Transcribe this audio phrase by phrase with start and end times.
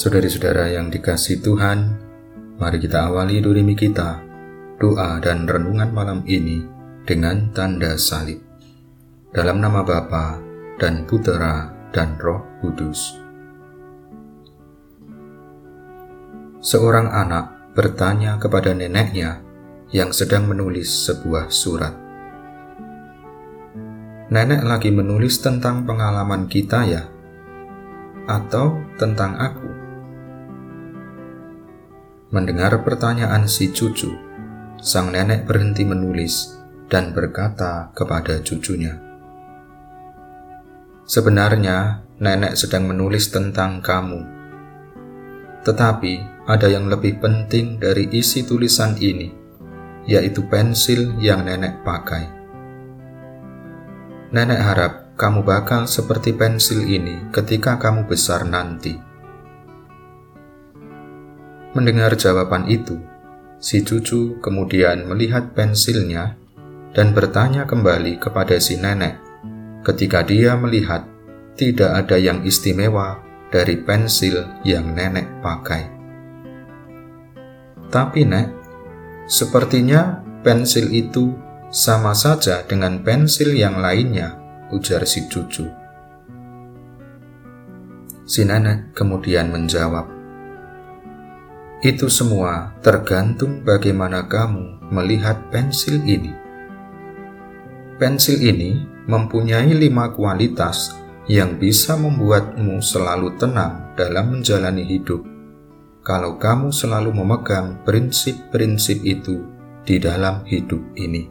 [0.00, 1.92] Saudari-saudara yang dikasih Tuhan,
[2.56, 4.24] mari kita awali durimi kita,
[4.80, 6.64] doa dan renungan malam ini
[7.04, 8.40] dengan tanda salib.
[9.28, 10.40] Dalam nama Bapa
[10.80, 13.20] dan Putera dan Roh Kudus.
[16.64, 19.44] Seorang anak bertanya kepada neneknya
[19.92, 21.92] yang sedang menulis sebuah surat.
[24.32, 27.04] Nenek lagi menulis tentang pengalaman kita ya?
[28.24, 29.89] Atau tentang aku?
[32.30, 34.14] Mendengar pertanyaan si cucu,
[34.78, 36.54] sang nenek berhenti menulis
[36.86, 38.94] dan berkata kepada cucunya,
[41.10, 44.22] "Sebenarnya nenek sedang menulis tentang kamu,
[45.66, 49.34] tetapi ada yang lebih penting dari isi tulisan ini,
[50.06, 52.30] yaitu pensil yang nenek pakai.
[54.30, 59.09] Nenek harap kamu bakal seperti pensil ini ketika kamu besar nanti."
[61.70, 62.98] Mendengar jawaban itu,
[63.62, 66.34] si cucu kemudian melihat pensilnya
[66.90, 69.30] dan bertanya kembali kepada si nenek
[69.86, 71.06] ketika dia melihat
[71.56, 75.88] tidak ada yang istimewa dari pensil yang nenek pakai.
[77.90, 78.48] Tapi nek,
[79.26, 81.34] sepertinya pensil itu
[81.70, 84.38] sama saja dengan pensil yang lainnya,
[84.70, 85.66] ujar si cucu.
[88.30, 90.06] Si nenek kemudian menjawab,
[91.80, 96.28] itu semua tergantung bagaimana kamu melihat pensil ini.
[97.96, 100.92] Pensil ini mempunyai lima kualitas
[101.24, 105.24] yang bisa membuatmu selalu tenang dalam menjalani hidup.
[106.04, 109.44] Kalau kamu selalu memegang prinsip-prinsip itu
[109.84, 111.28] di dalam hidup ini,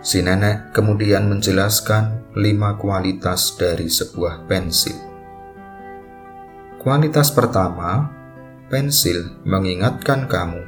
[0.00, 4.96] si nenek kemudian menjelaskan lima kualitas dari sebuah pensil.
[6.80, 8.19] Kualitas pertama
[8.70, 10.62] pensil mengingatkan kamu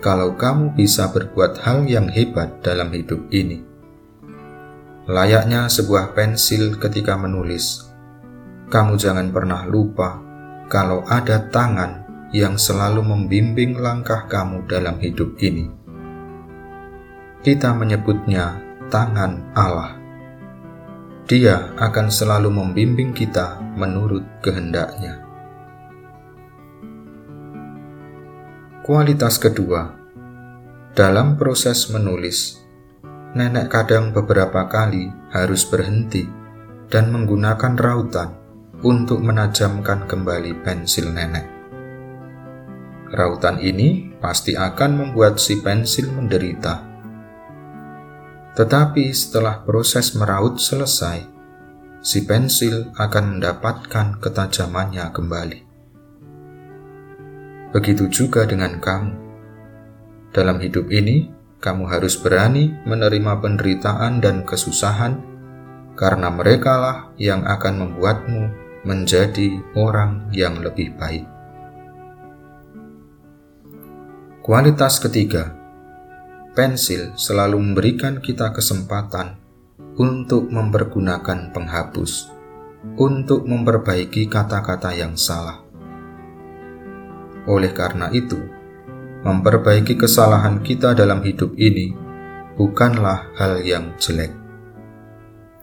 [0.00, 3.60] kalau kamu bisa berbuat hal yang hebat dalam hidup ini.
[5.04, 7.92] Layaknya sebuah pensil ketika menulis,
[8.72, 10.16] kamu jangan pernah lupa
[10.72, 15.68] kalau ada tangan yang selalu membimbing langkah kamu dalam hidup ini.
[17.44, 18.56] Kita menyebutnya
[18.88, 20.00] tangan Allah.
[21.28, 25.31] Dia akan selalu membimbing kita menurut kehendaknya.
[28.82, 29.94] Kualitas kedua,
[30.90, 32.66] dalam proses menulis,
[33.30, 36.26] nenek kadang beberapa kali harus berhenti
[36.90, 38.34] dan menggunakan rautan
[38.82, 41.46] untuk menajamkan kembali pensil nenek.
[43.14, 46.82] Rautan ini pasti akan membuat si pensil menderita.
[48.58, 51.22] Tetapi setelah proses meraut selesai,
[52.02, 55.71] si pensil akan mendapatkan ketajamannya kembali.
[57.72, 59.16] Begitu juga dengan kamu.
[60.36, 65.16] Dalam hidup ini, kamu harus berani menerima penderitaan dan kesusahan,
[65.96, 68.42] karena merekalah yang akan membuatmu
[68.84, 71.24] menjadi orang yang lebih baik.
[74.44, 75.54] Kualitas ketiga,
[76.52, 79.40] pensil selalu memberikan kita kesempatan
[79.96, 82.28] untuk mempergunakan penghapus,
[83.00, 85.61] untuk memperbaiki kata-kata yang salah
[87.46, 88.38] oleh karena itu,
[89.22, 91.94] memperbaiki kesalahan kita dalam hidup ini
[92.54, 94.34] bukanlah hal yang jelek.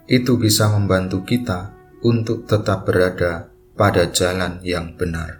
[0.09, 5.39] Itu bisa membantu kita untuk tetap berada pada jalan yang benar.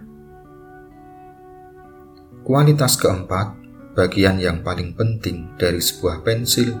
[2.46, 3.58] Kualitas keempat,
[3.98, 6.72] bagian yang paling penting dari sebuah pensil,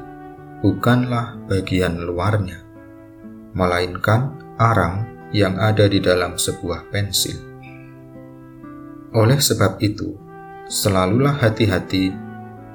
[0.64, 2.64] bukanlah bagian luarnya,
[3.52, 5.04] melainkan arang
[5.34, 7.49] yang ada di dalam sebuah pensil.
[9.10, 10.14] Oleh sebab itu,
[10.70, 12.14] selalulah hati-hati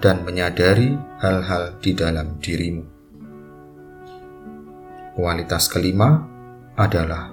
[0.03, 0.91] dan menyadari
[1.23, 2.83] hal-hal di dalam dirimu.
[5.15, 6.27] Kualitas kelima
[6.75, 7.31] adalah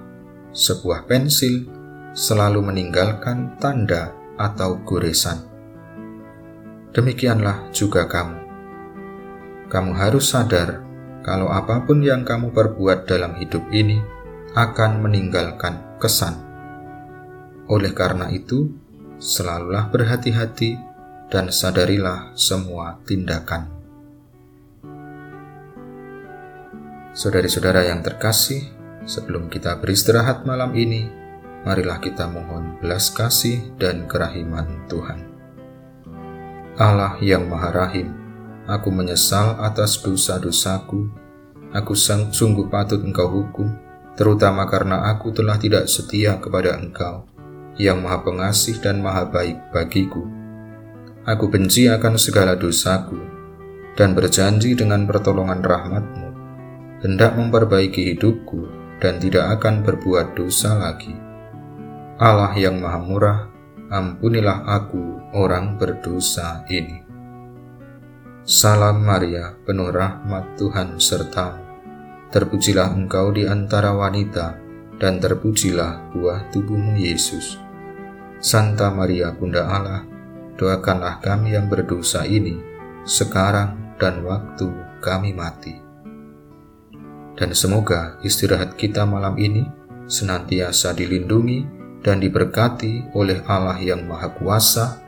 [0.55, 1.67] sebuah pensil
[2.15, 5.51] selalu meninggalkan tanda atau goresan.
[6.95, 8.39] Demikianlah juga kamu.
[9.67, 10.79] Kamu harus sadar
[11.27, 13.99] kalau apa pun yang kamu perbuat dalam hidup ini
[14.55, 16.39] akan meninggalkan kesan.
[17.67, 18.82] Oleh karena itu,
[19.21, 20.77] selalulah berhati-hati
[21.33, 23.65] dan sadarilah semua tindakan.
[27.13, 28.69] Saudari-saudara yang terkasih,
[29.05, 31.09] sebelum kita beristirahat malam ini,
[31.65, 35.21] marilah kita mohon belas kasih dan kerahiman Tuhan.
[36.77, 38.13] Allah yang Maha Rahim,
[38.65, 41.21] aku menyesal atas dosa-dosaku.
[41.73, 43.65] Aku sungguh patut Engkau hukum,
[44.13, 47.32] terutama karena aku telah tidak setia kepada Engkau
[47.81, 50.25] yang maha pengasih dan maha baik bagiku.
[51.23, 53.15] Aku benci akan segala dosaku,
[53.95, 56.27] dan berjanji dengan pertolongan rahmatmu,
[57.01, 58.67] hendak memperbaiki hidupku
[58.99, 61.15] dan tidak akan berbuat dosa lagi.
[62.19, 63.39] Allah yang maha murah,
[63.89, 67.01] ampunilah aku orang berdosa ini.
[68.43, 71.63] Salam Maria, penuh rahmat Tuhan sertamu.
[72.27, 74.59] Terpujilah engkau di antara wanita,
[74.99, 77.62] dan terpujilah buah tubuhmu Yesus.
[78.43, 80.03] Santa Maria Bunda Allah,
[80.59, 82.59] doakanlah kami yang berdosa ini,
[83.07, 84.67] sekarang dan waktu
[84.99, 85.79] kami mati.
[87.39, 89.63] Dan semoga istirahat kita malam ini
[90.11, 91.63] senantiasa dilindungi
[92.03, 94.99] dan diberkati oleh Allah yang Maha Kuasa,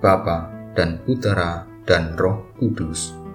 [0.00, 3.27] Bapa dan Putera dan Roh Kudus